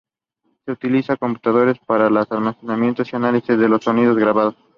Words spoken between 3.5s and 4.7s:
de los sonidos grabado.